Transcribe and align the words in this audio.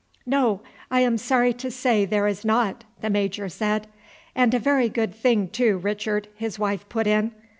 "No, 0.25 0.61
I 0.89 1.01
am 1.01 1.19
sorry 1.19 1.53
to 1.53 1.69
say 1.69 2.05
there 2.05 2.25
is 2.25 2.43
not," 2.43 2.85
the 3.01 3.09
major 3.11 3.47
said. 3.49 3.85
"And 4.33 4.51
a 4.55 4.57
very 4.57 4.89
good 4.89 5.13
thing 5.13 5.47
too, 5.49 5.77
Richard," 5.77 6.27
his 6.33 6.57
wife 6.57 6.89
put 6.89 7.05
in. 7.05 7.33